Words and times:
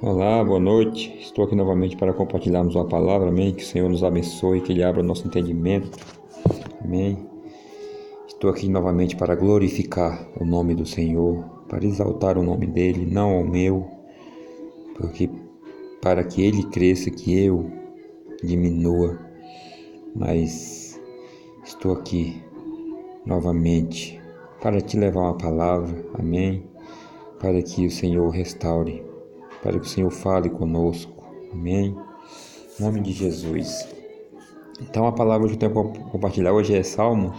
Olá, 0.00 0.44
boa 0.44 0.60
noite. 0.60 1.12
Estou 1.18 1.44
aqui 1.44 1.56
novamente 1.56 1.96
para 1.96 2.12
compartilharmos 2.12 2.76
uma 2.76 2.84
palavra, 2.84 3.30
amém. 3.30 3.52
Que 3.52 3.64
o 3.64 3.66
Senhor 3.66 3.90
nos 3.90 4.04
abençoe, 4.04 4.60
que 4.60 4.70
Ele 4.70 4.84
abra 4.84 5.00
o 5.00 5.04
nosso 5.04 5.26
entendimento, 5.26 5.98
amém. 6.84 7.18
Estou 8.28 8.48
aqui 8.48 8.68
novamente 8.68 9.16
para 9.16 9.34
glorificar 9.34 10.24
o 10.40 10.44
nome 10.44 10.76
do 10.76 10.86
Senhor, 10.86 11.42
para 11.68 11.84
exaltar 11.84 12.38
o 12.38 12.44
nome 12.44 12.64
dEle, 12.68 13.04
não 13.06 13.40
o 13.40 13.44
meu, 13.44 13.88
porque 14.94 15.28
para 16.00 16.22
que 16.22 16.42
Ele 16.42 16.62
cresça, 16.68 17.10
que 17.10 17.36
eu 17.36 17.68
diminua. 18.40 19.18
Mas 20.14 21.00
estou 21.64 21.94
aqui 21.94 22.40
novamente 23.26 24.20
para 24.62 24.80
te 24.80 24.96
levar 24.96 25.22
uma 25.22 25.36
palavra, 25.36 26.06
amém. 26.16 26.62
Para 27.40 27.60
que 27.60 27.84
o 27.84 27.90
Senhor 27.90 28.28
restaure 28.28 29.08
para 29.62 29.78
que 29.78 29.86
o 29.86 29.88
Senhor 29.88 30.10
fale 30.10 30.48
conosco. 30.48 31.24
Amém? 31.52 31.96
Em 32.78 32.82
nome 32.82 33.00
de 33.00 33.12
Jesus. 33.12 33.88
Então 34.80 35.06
a 35.06 35.12
palavra 35.12 35.48
que 35.48 35.54
eu 35.54 35.58
tenho 35.58 35.72
para 35.72 36.02
compartilhar 36.10 36.52
hoje 36.52 36.74
é 36.74 36.82
Salmo, 36.82 37.34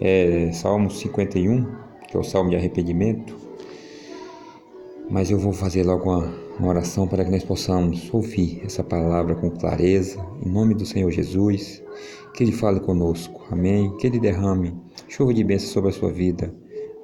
é 0.00 0.50
Salmo 0.52 0.90
51, 0.90 1.66
que 2.08 2.16
é 2.16 2.20
o 2.20 2.24
Salmo 2.24 2.50
de 2.50 2.56
arrependimento. 2.56 3.36
Mas 5.10 5.30
eu 5.30 5.38
vou 5.38 5.52
fazer 5.52 5.82
logo 5.82 6.10
uma, 6.10 6.32
uma 6.58 6.68
oração 6.68 7.06
para 7.06 7.24
que 7.24 7.30
nós 7.30 7.44
possamos 7.44 8.08
ouvir 8.14 8.62
essa 8.64 8.82
palavra 8.82 9.34
com 9.34 9.50
clareza, 9.50 10.24
em 10.44 10.48
nome 10.48 10.74
do 10.74 10.86
Senhor 10.86 11.10
Jesus, 11.10 11.82
que 12.32 12.42
Ele 12.42 12.52
fale 12.52 12.80
conosco, 12.80 13.42
amém? 13.50 13.94
Que 13.98 14.06
Ele 14.06 14.18
derrame 14.18 14.74
chuva 15.08 15.34
de 15.34 15.44
bênção 15.44 15.68
sobre 15.68 15.90
a 15.90 15.92
sua 15.92 16.10
vida, 16.10 16.54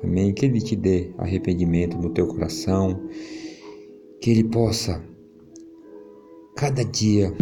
amém? 0.03 0.33
Que 0.33 0.47
Ele 0.47 0.61
te 0.61 0.75
dê 0.75 1.11
arrependimento 1.19 1.99
no 1.99 2.09
teu 2.09 2.27
coração, 2.27 2.99
que 4.21 4.31
Ele 4.31 4.45
possa 4.45 5.03
cada 6.57 6.85
dia 6.85 7.33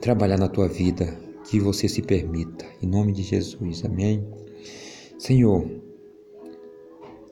trabalhar 0.00 0.38
na 0.38 0.48
tua 0.48 0.68
vida, 0.68 1.06
que 1.44 1.58
você 1.58 1.88
se 1.88 2.02
permita, 2.02 2.64
em 2.82 2.86
nome 2.86 3.12
de 3.12 3.22
Jesus, 3.22 3.84
amém? 3.84 4.26
Senhor, 5.18 5.68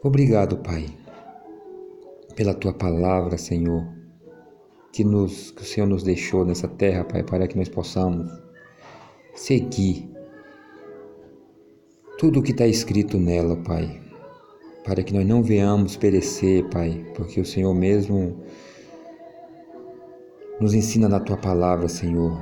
obrigado, 0.02 0.58
Pai, 0.58 0.86
pela 2.34 2.54
tua 2.54 2.72
palavra, 2.72 3.38
Senhor, 3.38 3.86
que, 4.92 5.04
nos, 5.04 5.50
que 5.52 5.62
o 5.62 5.64
Senhor 5.64 5.86
nos 5.86 6.02
deixou 6.02 6.44
nessa 6.44 6.66
terra, 6.66 7.04
Pai, 7.04 7.22
para 7.22 7.46
que 7.46 7.56
nós 7.56 7.68
possamos 7.68 8.30
seguir 9.34 10.08
tudo 12.18 12.40
o 12.40 12.42
que 12.42 12.52
está 12.52 12.66
escrito 12.66 13.18
nela, 13.18 13.56
Pai 13.56 14.03
para 14.84 15.02
que 15.02 15.14
nós 15.14 15.26
não 15.26 15.42
venhamos 15.42 15.96
perecer, 15.96 16.68
Pai, 16.68 17.04
porque 17.14 17.40
o 17.40 17.44
Senhor 17.44 17.74
mesmo 17.74 18.36
nos 20.60 20.74
ensina 20.74 21.08
na 21.08 21.18
tua 21.18 21.38
palavra, 21.38 21.88
Senhor. 21.88 22.38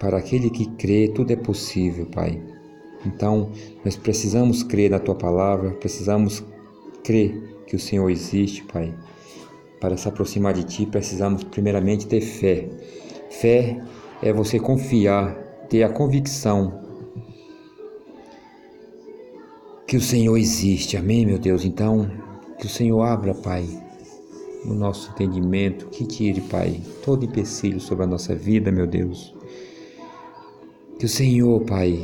Para 0.00 0.18
aquele 0.18 0.50
que 0.50 0.66
crê, 0.76 1.08
tudo 1.14 1.30
é 1.30 1.36
possível, 1.36 2.06
Pai. 2.06 2.42
Então, 3.06 3.50
nós 3.84 3.96
precisamos 3.96 4.62
crer 4.62 4.90
na 4.90 4.98
tua 4.98 5.14
palavra, 5.14 5.72
precisamos 5.72 6.42
crer 7.04 7.38
que 7.66 7.76
o 7.76 7.78
Senhor 7.78 8.08
existe, 8.08 8.64
Pai. 8.64 8.94
Para 9.78 9.96
se 9.98 10.08
aproximar 10.08 10.54
de 10.54 10.64
ti, 10.64 10.86
precisamos 10.86 11.44
primeiramente 11.44 12.06
ter 12.06 12.22
fé. 12.22 12.66
Fé 13.28 13.78
é 14.22 14.32
você 14.32 14.58
confiar, 14.58 15.34
ter 15.68 15.82
a 15.82 15.90
convicção 15.90 16.83
que 19.94 19.98
o 19.98 20.00
Senhor 20.00 20.36
existe, 20.36 20.96
amém, 20.96 21.24
meu 21.24 21.38
Deus? 21.38 21.64
Então, 21.64 22.10
que 22.58 22.66
o 22.66 22.68
Senhor 22.68 23.00
abra, 23.00 23.32
Pai, 23.32 23.64
o 24.64 24.74
nosso 24.74 25.12
entendimento, 25.12 25.86
que 25.86 26.04
tire, 26.04 26.40
Pai, 26.40 26.80
todo 27.04 27.24
empecilho 27.24 27.78
sobre 27.78 28.02
a 28.02 28.06
nossa 28.08 28.34
vida, 28.34 28.72
meu 28.72 28.88
Deus. 28.88 29.32
Que 30.98 31.06
o 31.06 31.08
Senhor, 31.08 31.60
Pai, 31.60 31.96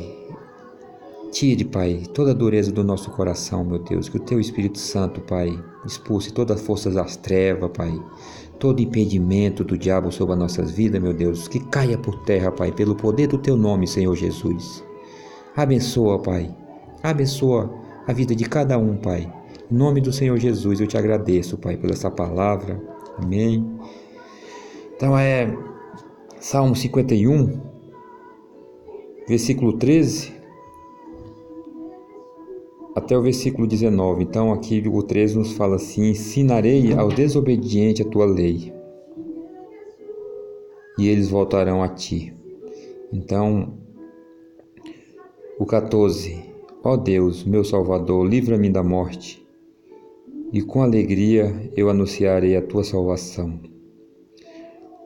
tire, 1.33 1.65
Pai, 1.65 2.03
toda 2.13 2.31
a 2.31 2.33
dureza 2.33 2.71
do 2.71 2.81
nosso 2.81 3.11
coração, 3.11 3.65
meu 3.65 3.79
Deus. 3.79 4.07
Que 4.07 4.15
o 4.15 4.21
Teu 4.21 4.39
Espírito 4.39 4.79
Santo, 4.79 5.19
Pai, 5.19 5.53
expulse 5.85 6.31
todas 6.31 6.61
as 6.61 6.65
forças 6.65 6.93
das 6.93 7.17
trevas, 7.17 7.71
Pai. 7.73 7.93
Todo 8.57 8.81
impedimento 8.81 9.65
do 9.65 9.77
diabo 9.77 10.13
sobre 10.13 10.35
as 10.35 10.39
nossas 10.39 10.71
vidas, 10.71 11.01
meu 11.01 11.13
Deus, 11.13 11.45
que 11.49 11.59
caia 11.59 11.97
por 11.97 12.23
terra, 12.23 12.53
Pai, 12.53 12.71
pelo 12.71 12.95
poder 12.95 13.27
do 13.27 13.37
Teu 13.37 13.57
nome, 13.57 13.85
Senhor 13.85 14.15
Jesus. 14.15 14.81
Abençoa, 15.57 16.19
Pai 16.19 16.55
Abençoa 17.03 17.80
a 18.07 18.13
vida 18.13 18.35
de 18.35 18.45
cada 18.45 18.77
um, 18.77 18.97
Pai. 18.97 19.31
Em 19.71 19.75
nome 19.75 20.01
do 20.01 20.11
Senhor 20.11 20.37
Jesus, 20.37 20.79
eu 20.79 20.87
te 20.87 20.97
agradeço, 20.97 21.57
Pai, 21.57 21.77
por 21.77 21.89
essa 21.89 22.09
palavra. 22.09 22.81
Amém. 23.17 23.65
Então 24.95 25.17
é 25.17 25.55
Salmo 26.39 26.75
51, 26.75 27.59
versículo 29.27 29.77
13 29.77 30.41
até 32.95 33.17
o 33.17 33.21
versículo 33.21 33.67
19. 33.67 34.23
Então 34.23 34.51
aqui 34.51 34.83
o 34.87 35.01
13 35.01 35.37
nos 35.37 35.53
fala 35.53 35.75
assim: 35.75 36.09
Ensinarei 36.09 36.93
ao 36.93 37.09
desobediente 37.09 38.01
a 38.01 38.05
tua 38.05 38.25
lei, 38.25 38.73
e 40.97 41.07
eles 41.07 41.29
voltarão 41.29 41.81
a 41.81 41.87
ti. 41.87 42.33
Então, 43.11 43.73
o 45.57 45.65
14: 45.65 46.50
Ó 46.83 46.97
Deus, 46.97 47.43
meu 47.43 47.63
Salvador, 47.63 48.27
livra-me 48.27 48.67
da 48.67 48.81
morte, 48.81 49.47
e 50.51 50.63
com 50.63 50.81
alegria 50.81 51.71
eu 51.77 51.91
anunciarei 51.91 52.55
a 52.55 52.61
tua 52.61 52.83
salvação. 52.83 53.59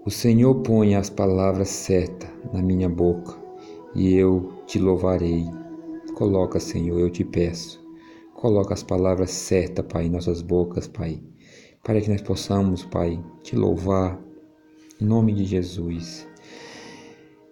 O 0.05 0.09
Senhor 0.09 0.55
põe 0.61 0.95
as 0.95 1.09
palavras 1.09 1.67
certas 1.67 2.29
na 2.53 2.61
minha 2.61 2.87
boca, 2.87 3.35
e 3.93 4.15
eu 4.15 4.53
te 4.65 4.79
louvarei. 4.79 5.43
Coloca, 6.13 6.61
Senhor, 6.61 6.97
eu 6.97 7.09
te 7.09 7.25
peço. 7.25 7.85
Coloca 8.33 8.73
as 8.73 8.81
palavras 8.81 9.31
certas, 9.31 9.85
Pai, 9.85 10.05
em 10.05 10.09
nossas 10.09 10.41
bocas, 10.41 10.87
Pai, 10.87 11.19
para 11.83 11.99
que 11.99 12.09
nós 12.09 12.21
possamos, 12.21 12.85
Pai, 12.85 13.21
te 13.43 13.53
louvar, 13.53 14.17
em 15.01 15.05
nome 15.05 15.33
de 15.33 15.43
Jesus. 15.43 16.25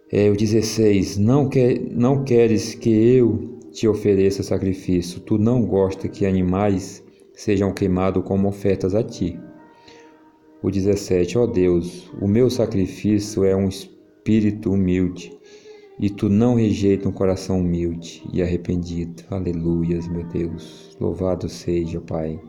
É, 0.09 0.29
o 0.29 0.37
16: 0.37 1.17
não, 1.17 1.49
quer, 1.49 1.77
não 1.91 2.23
queres 2.23 2.73
que 2.73 2.89
eu 2.89 3.53
te 3.73 3.87
ofereça 3.87 4.43
sacrifício. 4.43 5.19
Tu 5.19 5.37
não 5.37 5.65
gosta 5.65 6.07
que 6.07 6.25
animais 6.25 7.03
sejam 7.33 7.73
queimados 7.73 8.23
como 8.23 8.47
ofertas 8.47 8.93
a 8.93 9.03
ti. 9.03 9.37
O 10.61 10.69
17. 10.69 11.37
Ó 11.37 11.43
oh 11.43 11.47
Deus, 11.47 12.09
o 12.21 12.27
meu 12.27 12.49
sacrifício 12.49 13.43
é 13.43 13.55
um 13.55 13.67
espírito 13.67 14.71
humilde, 14.71 15.37
e 15.99 16.09
tu 16.09 16.29
não 16.29 16.55
rejeita 16.55 17.09
um 17.09 17.11
coração 17.11 17.59
humilde 17.59 18.23
e 18.31 18.41
arrependido. 18.41 19.23
Aleluias, 19.29 20.07
meu 20.07 20.23
Deus. 20.23 20.95
Louvado 20.99 21.49
seja, 21.49 21.99
Pai. 21.99 22.39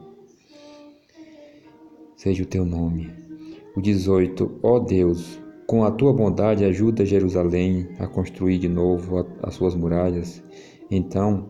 Seja 2.17 2.43
o 2.43 2.47
teu 2.47 2.65
nome. 2.65 3.11
O 3.75 3.81
18. 3.81 4.61
Ó 4.63 4.77
oh 4.77 4.81
Deus, 4.81 5.41
com 5.67 5.83
a 5.83 5.91
tua 5.91 6.13
bondade 6.13 6.65
ajuda 6.65 7.05
Jerusalém 7.05 7.89
a 7.99 8.07
construir 8.07 8.59
de 8.59 8.69
novo 8.69 9.27
as 9.43 9.55
suas 9.55 9.75
muralhas 9.75 10.43
então 10.91 11.49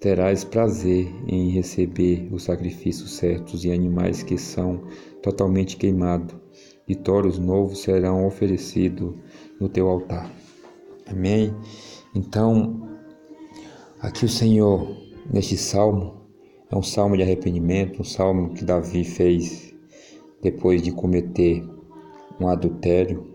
terás 0.00 0.44
prazer 0.44 1.12
em 1.26 1.50
receber 1.50 2.28
os 2.32 2.44
sacrifícios 2.44 3.16
certos 3.16 3.64
e 3.64 3.72
animais 3.72 4.22
que 4.22 4.38
são 4.38 4.84
totalmente 5.22 5.76
queimados, 5.76 6.34
e 6.88 6.94
touros 6.94 7.38
novos 7.38 7.80
serão 7.80 8.26
oferecidos 8.26 9.14
no 9.58 9.68
teu 9.68 9.88
altar. 9.88 10.30
Amém? 11.06 11.52
Então, 12.14 12.88
aqui 14.00 14.24
o 14.24 14.28
Senhor, 14.28 14.96
neste 15.32 15.56
salmo, 15.56 16.14
é 16.70 16.76
um 16.76 16.82
salmo 16.82 17.16
de 17.16 17.22
arrependimento, 17.22 18.00
um 18.00 18.04
salmo 18.04 18.54
que 18.54 18.64
Davi 18.64 19.04
fez 19.04 19.74
depois 20.42 20.82
de 20.82 20.92
cometer 20.92 21.64
um 22.40 22.48
adultério. 22.48 23.26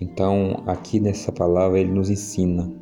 Então, 0.00 0.62
aqui 0.66 0.98
nessa 0.98 1.30
palavra, 1.30 1.78
ele 1.78 1.92
nos 1.92 2.08
ensina 2.08 2.81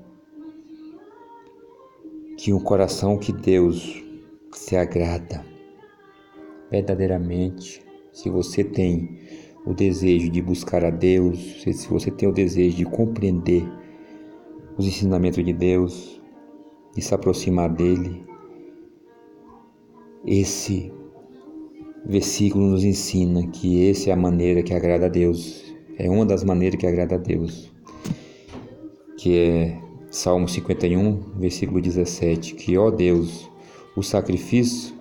que 2.43 2.55
um 2.55 2.59
coração 2.59 3.19
que 3.19 3.35
Deus 3.35 4.03
se 4.51 4.75
agrada 4.75 5.45
verdadeiramente, 6.71 7.83
se 8.11 8.31
você 8.31 8.65
tem 8.65 9.19
o 9.67 9.75
desejo 9.75 10.31
de 10.31 10.41
buscar 10.41 10.83
a 10.83 10.89
Deus, 10.89 11.61
se 11.63 11.87
você 11.89 12.11
tem 12.11 12.27
o 12.27 12.33
desejo 12.33 12.79
de 12.79 12.87
compreender 12.87 13.63
os 14.79 14.87
ensinamentos 14.87 15.45
de 15.45 15.53
Deus, 15.53 16.19
de 16.95 17.03
se 17.03 17.15
aproximar 17.15 17.69
dele, 17.69 18.25
esse 20.25 20.91
versículo 22.07 22.71
nos 22.71 22.85
ensina 22.85 23.47
que 23.49 23.91
essa 23.91 24.09
é 24.09 24.13
a 24.15 24.17
maneira 24.17 24.63
que 24.63 24.73
agrada 24.73 25.07
a 25.07 25.11
Deus, 25.11 25.75
é 25.99 26.09
uma 26.09 26.25
das 26.25 26.43
maneiras 26.43 26.81
que 26.81 26.87
agrada 26.87 27.17
a 27.17 27.19
Deus, 27.19 27.71
que 29.19 29.37
é 29.37 29.90
Salmo 30.11 30.49
51, 30.49 31.21
versículo 31.37 31.81
17, 31.81 32.55
que, 32.55 32.77
ó 32.77 32.91
Deus, 32.91 33.49
o 33.97 34.03
sacrifício, 34.03 34.93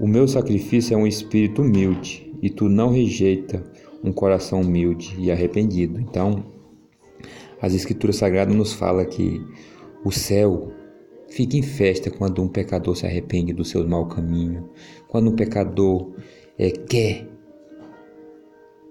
o 0.00 0.06
meu 0.06 0.26
sacrifício 0.26 0.94
é 0.94 0.96
um 0.96 1.06
espírito 1.06 1.62
humilde, 1.62 2.28
e 2.42 2.50
tu 2.50 2.68
não 2.68 2.90
rejeita 2.90 3.64
um 4.02 4.12
coração 4.12 4.60
humilde 4.62 5.14
e 5.16 5.30
arrependido. 5.30 6.00
Então, 6.00 6.44
as 7.60 7.72
Escrituras 7.72 8.16
Sagradas 8.16 8.54
nos 8.54 8.72
fala 8.72 9.04
que 9.04 9.40
o 10.04 10.10
céu 10.10 10.72
fica 11.28 11.56
em 11.56 11.62
festa 11.62 12.10
quando 12.10 12.42
um 12.42 12.48
pecador 12.48 12.96
se 12.96 13.06
arrepende 13.06 13.52
do 13.52 13.64
seu 13.64 13.86
mau 13.86 14.06
caminho, 14.06 14.68
quando 15.06 15.30
um 15.30 15.36
pecador 15.36 16.10
é, 16.58 16.68
quer 16.70 17.28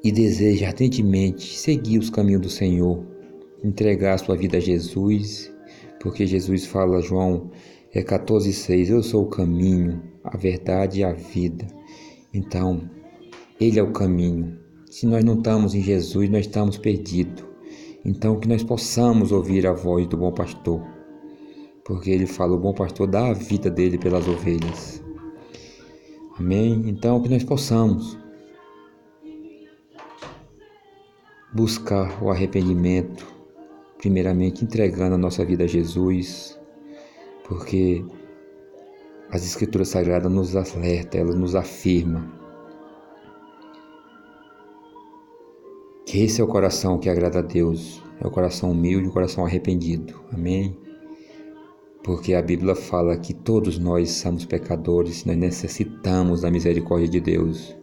e 0.01 0.13
deseja 0.13 0.67
ardentemente 0.67 1.57
seguir 1.57 1.99
os 1.99 2.09
caminhos 2.09 2.41
do 2.41 2.49
Senhor, 2.49 3.10
entregar 3.63 4.17
sua 4.17 4.35
vida 4.35 4.57
a 4.57 4.59
Jesus, 4.59 5.51
porque 5.99 6.25
Jesus 6.25 6.65
fala, 6.65 7.01
João 7.01 7.51
é 7.93 8.01
14,6, 8.01 8.89
eu 8.89 9.03
sou 9.03 9.23
o 9.23 9.29
caminho, 9.29 10.01
a 10.23 10.35
verdade 10.37 11.01
e 11.01 11.03
a 11.03 11.13
vida. 11.13 11.67
Então, 12.33 12.89
Ele 13.59 13.79
é 13.79 13.83
o 13.83 13.91
caminho. 13.91 14.57
Se 14.89 15.05
nós 15.05 15.23
não 15.23 15.35
estamos 15.35 15.75
em 15.75 15.81
Jesus, 15.81 16.29
nós 16.29 16.45
estamos 16.45 16.77
perdidos. 16.77 17.43
Então, 18.03 18.39
que 18.39 18.47
nós 18.47 18.63
possamos 18.63 19.31
ouvir 19.31 19.67
a 19.67 19.73
voz 19.73 20.07
do 20.07 20.17
bom 20.17 20.31
pastor, 20.31 20.81
porque 21.85 22.09
Ele 22.09 22.25
fala, 22.25 22.53
o 22.53 22.59
bom 22.59 22.73
pastor 22.73 23.07
dá 23.07 23.27
a 23.27 23.33
vida 23.33 23.69
dele 23.69 23.97
pelas 23.97 24.27
ovelhas. 24.27 25.03
Amém? 26.39 26.83
Então, 26.87 27.21
que 27.21 27.29
nós 27.29 27.43
possamos 27.43 28.17
buscar 31.53 32.23
o 32.23 32.31
arrependimento, 32.31 33.40
primeiramente 34.01 34.65
entregando 34.65 35.13
a 35.13 35.17
nossa 35.17 35.45
vida 35.45 35.63
a 35.65 35.67
Jesus, 35.67 36.59
porque 37.47 38.03
as 39.29 39.45
Escrituras 39.45 39.89
Sagradas 39.89 40.31
nos 40.31 40.55
alerta, 40.55 41.19
elas 41.19 41.35
nos 41.35 41.53
afirma 41.53 42.27
que 46.03 46.23
esse 46.23 46.41
é 46.41 46.43
o 46.43 46.47
coração 46.47 46.97
que 46.97 47.09
agrada 47.09 47.39
a 47.39 47.43
Deus, 47.43 48.03
é 48.19 48.25
o 48.25 48.31
coração 48.31 48.71
humilde, 48.71 49.07
o 49.07 49.13
coração 49.13 49.45
arrependido. 49.45 50.19
Amém? 50.33 50.75
Porque 52.03 52.33
a 52.33 52.41
Bíblia 52.41 52.73
fala 52.73 53.15
que 53.15 53.35
todos 53.35 53.77
nós 53.77 54.09
somos 54.09 54.45
pecadores, 54.45 55.25
nós 55.25 55.37
necessitamos 55.37 56.41
da 56.41 56.49
misericórdia 56.49 57.07
de 57.07 57.19
Deus. 57.19 57.77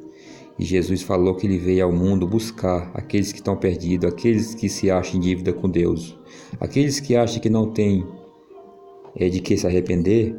E 0.58 0.64
Jesus 0.64 1.02
falou 1.02 1.36
que 1.36 1.46
ele 1.46 1.56
veio 1.56 1.84
ao 1.84 1.92
mundo 1.92 2.26
buscar 2.26 2.90
aqueles 2.92 3.30
que 3.30 3.38
estão 3.38 3.56
perdidos, 3.56 4.10
aqueles 4.10 4.54
que 4.54 4.68
se 4.68 4.90
acham 4.90 5.16
em 5.16 5.20
dívida 5.20 5.52
com 5.52 5.70
Deus, 5.70 6.18
aqueles 6.58 6.98
que 6.98 7.14
acham 7.14 7.40
que 7.40 7.48
não 7.48 7.70
têm 7.70 8.04
é, 9.14 9.28
de 9.28 9.40
que 9.40 9.56
se 9.56 9.66
arrepender. 9.66 10.34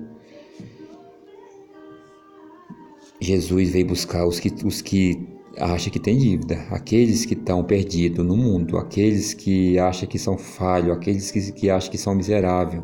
Jesus 3.22 3.70
veio 3.72 3.88
buscar 3.88 4.26
os 4.26 4.40
que, 4.40 4.54
os 4.66 4.82
que 4.82 5.26
acham 5.58 5.92
que 5.92 6.00
têm 6.00 6.18
dívida, 6.18 6.68
aqueles 6.70 7.26
que 7.26 7.34
estão 7.34 7.64
perdidos 7.64 8.26
no 8.26 8.36
mundo, 8.36 8.78
aqueles 8.78 9.34
que 9.34 9.80
acham 9.80 10.08
que 10.08 10.20
são 10.20 10.38
falhos, 10.38 10.92
aqueles 10.92 11.32
que, 11.32 11.52
que 11.54 11.70
acham 11.70 11.92
que 11.92 11.98
são 11.98 12.14
miseráveis. 12.14 12.84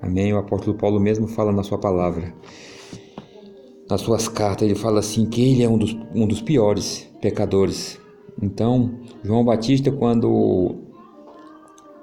Amém? 0.00 0.32
O 0.32 0.38
apóstolo 0.38 0.76
Paulo 0.76 0.98
mesmo 0.98 1.26
fala 1.26 1.52
na 1.52 1.62
sua 1.62 1.78
palavra 1.78 2.34
nas 3.88 4.00
suas 4.00 4.28
cartas, 4.28 4.66
ele 4.66 4.74
fala 4.74 5.00
assim 5.00 5.26
que 5.26 5.42
ele 5.42 5.62
é 5.62 5.68
um 5.68 5.78
dos, 5.78 5.96
um 6.14 6.26
dos 6.26 6.40
piores 6.40 7.10
pecadores. 7.20 8.00
Então, 8.42 8.98
João 9.22 9.44
Batista, 9.44 9.90
quando 9.92 10.76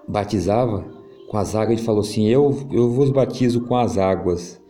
batizava 0.08 0.86
com 1.30 1.38
as 1.38 1.56
águas, 1.56 1.78
ele 1.78 1.86
falou 1.86 2.02
assim: 2.02 2.28
Eu, 2.28 2.68
eu 2.72 2.90
vos 2.90 3.10
batizo 3.10 3.62
com 3.62 3.76
as 3.76 3.98
águas, 3.98 4.62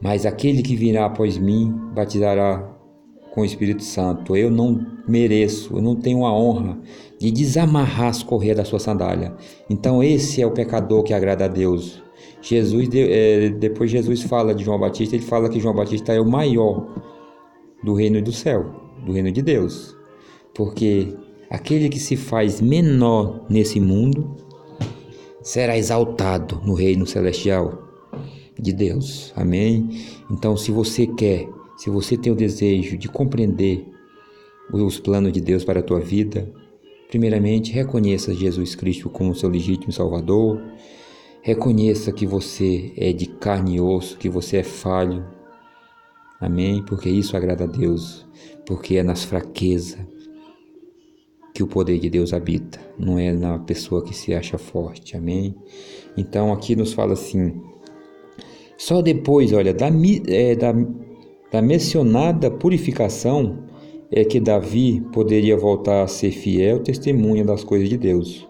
mas 0.00 0.26
aquele 0.26 0.62
que 0.62 0.76
virá 0.76 1.06
após 1.06 1.38
mim 1.38 1.72
batizará 1.94 2.76
com 3.32 3.42
o 3.42 3.44
Espírito 3.44 3.82
Santo. 3.82 4.36
Eu 4.36 4.50
não 4.50 4.86
mereço, 5.08 5.76
eu 5.76 5.82
não 5.82 5.96
tenho 5.96 6.24
a 6.24 6.32
honra 6.32 6.78
de 7.18 7.30
desamarrar 7.30 8.08
as 8.08 8.22
correias 8.22 8.56
da 8.56 8.64
sua 8.64 8.78
sandália. 8.78 9.34
Então, 9.68 10.02
esse 10.02 10.42
é 10.42 10.46
o 10.46 10.52
pecador 10.52 11.02
que 11.02 11.14
agrada 11.14 11.44
a 11.44 11.48
Deus. 11.48 12.02
Jesus, 12.42 12.88
é, 12.94 13.50
depois 13.50 13.90
Jesus 13.90 14.22
fala 14.22 14.54
de 14.54 14.64
João 14.64 14.78
Batista, 14.78 15.14
ele 15.14 15.24
fala 15.24 15.48
que 15.48 15.60
João 15.60 15.74
Batista 15.74 16.12
é 16.12 16.20
o 16.20 16.28
maior 16.28 16.86
do 17.82 17.94
reino 17.94 18.20
do 18.22 18.32
céu, 18.32 18.70
do 19.04 19.12
reino 19.12 19.30
de 19.30 19.42
Deus. 19.42 19.96
Porque 20.54 21.14
aquele 21.48 21.88
que 21.88 21.98
se 21.98 22.16
faz 22.16 22.60
menor 22.60 23.44
nesse 23.48 23.80
mundo 23.80 24.36
será 25.42 25.76
exaltado 25.76 26.60
no 26.64 26.74
reino 26.74 27.06
celestial 27.06 27.90
de 28.58 28.72
Deus. 28.72 29.32
Amém? 29.36 29.88
Então, 30.30 30.56
se 30.56 30.70
você 30.70 31.06
quer, 31.06 31.48
se 31.76 31.90
você 31.90 32.16
tem 32.16 32.32
o 32.32 32.36
desejo 32.36 32.96
de 32.96 33.08
compreender 33.08 33.86
os 34.72 34.98
planos 35.00 35.32
de 35.32 35.40
Deus 35.40 35.64
para 35.64 35.80
a 35.80 35.82
tua 35.82 36.00
vida, 36.00 36.50
primeiramente 37.08 37.72
reconheça 37.72 38.34
Jesus 38.34 38.74
Cristo 38.74 39.08
como 39.10 39.34
seu 39.34 39.48
legítimo 39.48 39.92
Salvador 39.92 40.60
Reconheça 41.42 42.12
que 42.12 42.26
você 42.26 42.92
é 42.96 43.12
de 43.12 43.26
carne 43.26 43.76
e 43.76 43.80
osso, 43.80 44.18
que 44.18 44.28
você 44.28 44.58
é 44.58 44.62
falho. 44.62 45.24
Amém? 46.38 46.84
Porque 46.84 47.08
isso 47.08 47.36
agrada 47.36 47.64
a 47.64 47.66
Deus, 47.66 48.26
porque 48.66 48.96
é 48.96 49.02
nas 49.02 49.24
fraquezas 49.24 49.98
que 51.54 51.62
o 51.62 51.66
poder 51.66 51.98
de 51.98 52.08
Deus 52.08 52.32
habita, 52.32 52.78
não 52.98 53.18
é 53.18 53.32
na 53.32 53.58
pessoa 53.58 54.04
que 54.04 54.14
se 54.14 54.34
acha 54.34 54.58
forte. 54.58 55.16
Amém? 55.16 55.54
Então 56.16 56.52
aqui 56.52 56.76
nos 56.76 56.92
fala 56.92 57.14
assim: 57.14 57.60
só 58.76 59.00
depois, 59.00 59.52
olha, 59.52 59.72
da, 59.72 59.90
é, 60.28 60.54
da, 60.54 60.72
da 61.50 61.62
mencionada 61.62 62.50
purificação 62.50 63.64
é 64.10 64.24
que 64.24 64.40
Davi 64.40 65.00
poderia 65.12 65.56
voltar 65.56 66.02
a 66.02 66.06
ser 66.06 66.32
fiel 66.32 66.80
testemunha 66.80 67.44
das 67.44 67.64
coisas 67.64 67.88
de 67.88 67.96
Deus. 67.96 68.48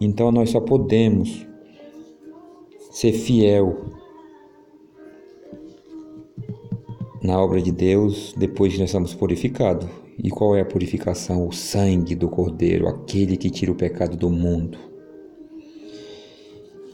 Então 0.00 0.30
nós 0.30 0.50
só 0.50 0.60
podemos 0.60 1.46
ser 2.96 3.12
fiel 3.12 3.76
na 7.22 7.38
obra 7.38 7.60
de 7.60 7.70
Deus 7.70 8.32
depois 8.34 8.72
que 8.72 8.80
nós 8.80 8.90
somos 8.90 9.12
purificados. 9.12 9.86
E 10.16 10.30
qual 10.30 10.56
é 10.56 10.62
a 10.62 10.64
purificação? 10.64 11.46
O 11.46 11.52
sangue 11.52 12.14
do 12.14 12.26
Cordeiro, 12.30 12.88
aquele 12.88 13.36
que 13.36 13.50
tira 13.50 13.70
o 13.70 13.74
pecado 13.74 14.16
do 14.16 14.30
mundo. 14.30 14.78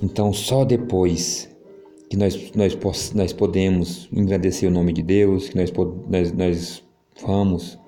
Então, 0.02 0.32
só 0.32 0.64
depois 0.64 1.48
que 2.10 2.16
nós, 2.16 2.50
nós, 2.52 3.12
nós 3.14 3.32
podemos 3.32 4.08
engrandecer 4.12 4.68
o 4.68 4.72
nome 4.72 4.92
de 4.92 5.04
Deus, 5.04 5.50
que 5.50 5.56
nós, 5.56 5.72
nós, 6.10 6.32
nós 6.32 6.84
vamos 7.24 7.78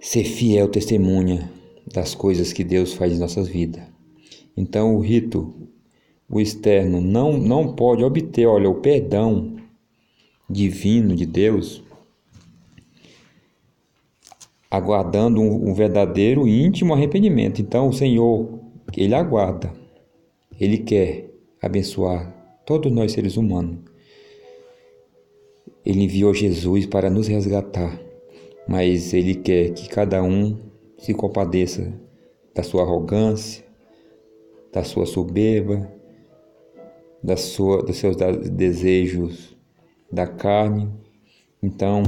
ser 0.00 0.24
fiel 0.24 0.66
testemunha 0.66 1.48
das 1.94 2.16
coisas 2.16 2.52
que 2.52 2.64
Deus 2.64 2.94
faz 2.94 3.12
em 3.12 3.20
nossas 3.20 3.46
vidas. 3.46 3.95
Então 4.56 4.96
o 4.96 5.00
rito, 5.00 5.54
o 6.28 6.40
externo, 6.40 7.00
não, 7.00 7.36
não 7.36 7.74
pode 7.74 8.02
obter, 8.02 8.46
olha, 8.46 8.70
o 8.70 8.76
perdão 8.76 9.56
divino 10.48 11.14
de 11.14 11.26
Deus, 11.26 11.82
aguardando 14.70 15.40
um, 15.40 15.70
um 15.70 15.74
verdadeiro 15.74 16.46
íntimo 16.46 16.94
arrependimento. 16.94 17.60
Então 17.60 17.88
o 17.88 17.92
Senhor, 17.92 18.60
Ele 18.96 19.14
aguarda, 19.14 19.72
Ele 20.58 20.78
quer 20.78 21.30
abençoar 21.60 22.32
todos 22.64 22.90
nós 22.90 23.12
seres 23.12 23.36
humanos. 23.36 23.78
Ele 25.84 26.02
enviou 26.02 26.34
Jesus 26.34 26.86
para 26.86 27.10
nos 27.10 27.28
resgatar, 27.28 28.00
mas 28.66 29.12
Ele 29.12 29.34
quer 29.34 29.70
que 29.70 29.88
cada 29.88 30.22
um 30.22 30.58
se 30.98 31.14
compadeça 31.14 31.92
da 32.54 32.62
sua 32.62 32.82
arrogância, 32.82 33.65
da 34.72 34.84
sua 34.84 35.06
soberba, 35.06 35.90
da 37.22 37.36
sua, 37.36 37.82
dos 37.82 37.96
seus 37.96 38.16
desejos 38.16 39.56
da 40.10 40.26
carne. 40.26 40.88
Então, 41.62 42.02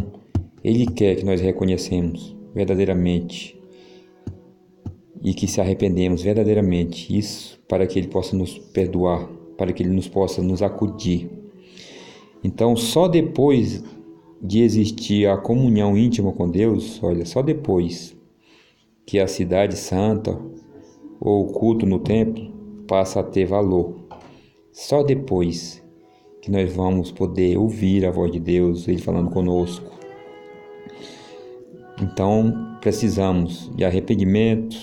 Ele 0.62 0.86
quer 0.86 1.16
que 1.16 1.24
nós 1.24 1.40
reconhecemos 1.40 2.36
verdadeiramente 2.54 3.58
e 5.22 5.34
que 5.34 5.46
se 5.46 5.60
arrependemos 5.60 6.22
verdadeiramente 6.22 7.16
isso 7.16 7.58
para 7.68 7.86
que 7.86 7.98
Ele 7.98 8.08
possa 8.08 8.36
nos 8.36 8.58
perdoar, 8.58 9.28
para 9.56 9.72
que 9.72 9.82
Ele 9.82 9.94
nos 9.94 10.08
possa 10.08 10.42
nos 10.42 10.62
acudir. 10.62 11.30
Então, 12.42 12.76
só 12.76 13.08
depois 13.08 13.82
de 14.40 14.62
existir 14.62 15.28
a 15.28 15.36
comunhão 15.36 15.96
íntima 15.96 16.32
com 16.32 16.48
Deus, 16.48 17.02
olha, 17.02 17.26
só 17.26 17.42
depois 17.42 18.16
que 19.04 19.18
a 19.18 19.26
cidade 19.26 19.76
santa 19.76 20.40
ou 21.20 21.46
o 21.46 21.52
culto 21.52 21.86
no 21.86 21.98
templo 21.98 22.52
passa 22.86 23.20
a 23.20 23.22
ter 23.22 23.44
valor. 23.44 23.94
Só 24.72 25.02
depois 25.02 25.82
que 26.40 26.50
nós 26.50 26.72
vamos 26.72 27.10
poder 27.10 27.58
ouvir 27.58 28.06
a 28.06 28.10
voz 28.10 28.30
de 28.30 28.40
Deus, 28.40 28.86
Ele 28.88 29.00
falando 29.00 29.30
conosco. 29.30 29.90
Então, 32.00 32.78
precisamos 32.80 33.70
de 33.74 33.84
arrependimento, 33.84 34.76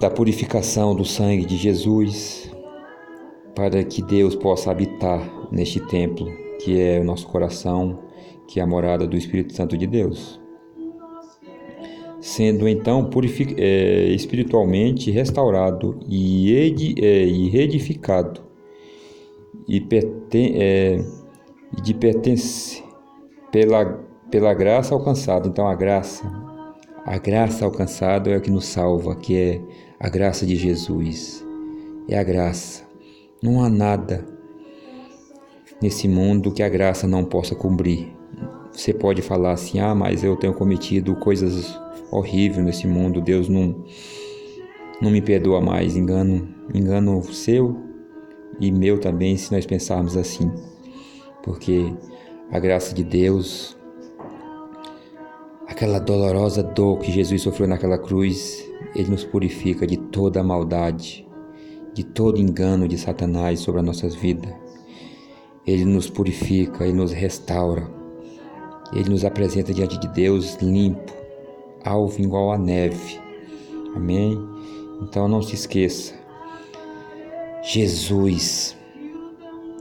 da 0.00 0.10
purificação 0.10 0.94
do 0.94 1.04
sangue 1.04 1.44
de 1.44 1.56
Jesus, 1.56 2.50
para 3.54 3.84
que 3.84 4.02
Deus 4.02 4.34
possa 4.34 4.70
habitar 4.70 5.20
neste 5.52 5.78
templo, 5.88 6.26
que 6.64 6.80
é 6.80 6.98
o 6.98 7.04
nosso 7.04 7.26
coração, 7.26 7.98
que 8.48 8.58
é 8.58 8.62
a 8.62 8.66
morada 8.66 9.06
do 9.06 9.16
Espírito 9.16 9.54
Santo 9.54 9.76
de 9.76 9.86
Deus. 9.86 10.39
Sendo 12.20 12.68
então 12.68 13.08
é, 13.56 14.08
espiritualmente 14.08 15.10
restaurado 15.10 15.98
e, 16.06 16.52
edi, 16.54 16.94
é, 16.98 17.24
e 17.24 17.48
reedificado, 17.48 18.42
e, 19.66 19.80
perten, 19.80 20.52
é, 20.56 21.02
de 21.82 21.94
pertence 21.94 22.82
pela, 23.50 23.86
pela 24.30 24.52
graça 24.52 24.94
alcançada. 24.94 25.48
Então, 25.48 25.66
a 25.66 25.74
graça, 25.74 26.30
a 27.06 27.16
graça 27.16 27.64
alcançada 27.64 28.30
é 28.30 28.36
o 28.36 28.40
que 28.40 28.50
nos 28.50 28.66
salva, 28.66 29.16
que 29.16 29.36
é 29.36 29.60
a 29.98 30.08
graça 30.10 30.44
de 30.44 30.56
Jesus. 30.56 31.44
É 32.06 32.18
a 32.18 32.22
graça. 32.22 32.84
Não 33.42 33.64
há 33.64 33.70
nada 33.70 34.26
nesse 35.80 36.06
mundo 36.06 36.52
que 36.52 36.62
a 36.62 36.68
graça 36.68 37.06
não 37.06 37.24
possa 37.24 37.54
cumprir. 37.54 38.19
Você 38.80 38.94
pode 38.94 39.20
falar 39.20 39.52
assim: 39.52 39.78
"Ah, 39.78 39.94
mas 39.94 40.24
eu 40.24 40.34
tenho 40.36 40.54
cometido 40.54 41.14
coisas 41.16 41.78
horríveis 42.10 42.64
nesse 42.64 42.86
mundo, 42.86 43.20
Deus 43.20 43.46
não 43.46 43.84
não 45.02 45.10
me 45.10 45.20
perdoa 45.20 45.60
mais". 45.60 45.96
Engano, 45.96 46.48
engano 46.74 47.22
seu 47.24 47.76
e 48.58 48.72
meu 48.72 48.98
também, 48.98 49.36
se 49.36 49.52
nós 49.52 49.66
pensarmos 49.66 50.16
assim. 50.16 50.50
Porque 51.42 51.92
a 52.50 52.58
graça 52.58 52.94
de 52.94 53.04
Deus, 53.04 53.76
aquela 55.68 55.98
dolorosa 55.98 56.62
dor 56.62 57.00
que 57.00 57.12
Jesus 57.12 57.42
sofreu 57.42 57.68
naquela 57.68 57.98
cruz, 57.98 58.66
ele 58.96 59.10
nos 59.10 59.24
purifica 59.24 59.86
de 59.86 59.98
toda 59.98 60.40
a 60.40 60.44
maldade, 60.44 61.28
de 61.92 62.02
todo 62.02 62.40
engano 62.40 62.88
de 62.88 62.96
Satanás 62.96 63.60
sobre 63.60 63.80
as 63.80 63.86
nossas 63.86 64.14
vidas. 64.14 64.54
Ele 65.66 65.84
nos 65.84 66.08
purifica, 66.08 66.86
ele 66.86 66.96
nos 66.96 67.12
restaura. 67.12 67.99
Ele 68.92 69.10
nos 69.10 69.24
apresenta 69.24 69.72
diante 69.72 69.98
de 69.98 70.08
Deus 70.08 70.56
limpo, 70.56 71.12
alvo 71.84 72.20
igual 72.20 72.52
a 72.52 72.58
neve. 72.58 73.18
Amém? 73.94 74.38
Então 75.02 75.28
não 75.28 75.42
se 75.42 75.54
esqueça. 75.54 76.14
Jesus 77.62 78.76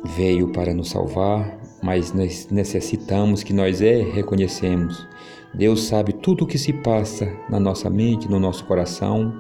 veio 0.04 0.50
para 0.50 0.74
nos 0.74 0.90
salvar, 0.90 1.60
mas 1.82 2.14
nós 2.14 2.48
necessitamos 2.52 3.44
que 3.44 3.54
nós 3.54 3.82
é 3.82 4.02
reconhecemos. 4.02 5.08
Deus 5.54 5.84
sabe 5.84 6.14
tudo 6.14 6.44
o 6.44 6.48
que 6.48 6.58
se 6.58 6.72
passa 6.72 7.32
na 7.50 7.60
nossa 7.60 7.90
mente, 7.90 8.30
no 8.30 8.40
nosso 8.40 8.66
coração, 8.66 9.34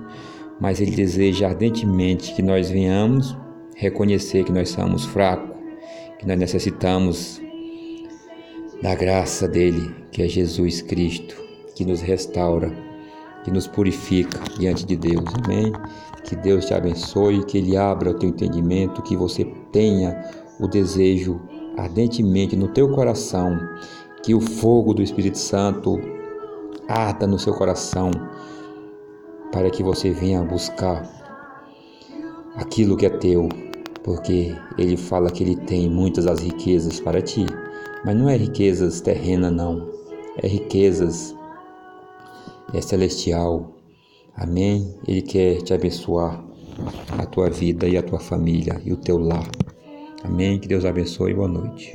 mas 0.59 0.81
Ele 0.81 0.91
deseja 0.91 1.47
ardentemente 1.47 2.33
que 2.33 2.41
nós 2.41 2.69
venhamos 2.69 3.37
reconhecer 3.75 4.43
que 4.43 4.51
nós 4.51 4.69
somos 4.69 5.05
fracos, 5.05 5.55
que 6.17 6.27
nós 6.27 6.37
necessitamos 6.37 7.41
da 8.81 8.95
graça 8.95 9.47
dele, 9.47 9.93
que 10.11 10.21
é 10.21 10.27
Jesus 10.27 10.81
Cristo, 10.81 11.35
que 11.75 11.83
nos 11.83 12.01
restaura, 12.01 12.71
que 13.43 13.51
nos 13.51 13.67
purifica 13.67 14.39
diante 14.57 14.85
de 14.85 14.95
Deus. 14.95 15.25
Amém. 15.43 15.71
Que 16.23 16.35
Deus 16.35 16.65
te 16.65 16.73
abençoe, 16.73 17.43
que 17.45 17.57
Ele 17.57 17.75
abra 17.75 18.11
o 18.11 18.13
teu 18.13 18.29
entendimento, 18.29 19.01
que 19.01 19.15
você 19.15 19.45
tenha 19.71 20.23
o 20.59 20.67
desejo 20.67 21.39
ardentemente 21.77 22.55
no 22.55 22.67
teu 22.67 22.89
coração, 22.89 23.57
que 24.23 24.33
o 24.35 24.41
fogo 24.41 24.93
do 24.93 25.01
Espírito 25.01 25.37
Santo 25.37 25.99
arda 26.87 27.25
no 27.25 27.39
seu 27.39 27.53
coração, 27.53 28.11
para 29.51 29.69
que 29.69 29.81
você 29.81 30.11
venha 30.11 30.43
buscar 30.43 31.03
aquilo 32.55 32.97
que 32.97 33.05
é 33.05 33.09
teu, 33.09 33.47
porque 34.03 34.55
ele 34.77 34.97
fala 34.97 35.31
que 35.31 35.43
ele 35.43 35.55
tem 35.55 35.89
muitas 35.89 36.27
as 36.27 36.39
riquezas 36.39 36.99
para 36.99 37.21
ti, 37.21 37.45
mas 38.05 38.15
não 38.15 38.29
é 38.29 38.35
riquezas 38.35 39.01
terrena 39.01 39.51
não, 39.51 39.89
é 40.41 40.47
riquezas 40.47 41.35
é 42.73 42.81
celestial. 42.81 43.75
Amém? 44.35 44.95
Ele 45.07 45.21
quer 45.21 45.61
te 45.61 45.73
abençoar 45.73 46.43
a 47.17 47.25
tua 47.25 47.49
vida 47.49 47.87
e 47.87 47.97
a 47.97 48.03
tua 48.03 48.19
família 48.19 48.81
e 48.85 48.93
o 48.93 48.97
teu 48.97 49.17
lar. 49.17 49.47
Amém? 50.23 50.59
Que 50.59 50.67
Deus 50.67 50.85
abençoe 50.85 51.31
e 51.31 51.35
boa 51.35 51.47
noite. 51.47 51.87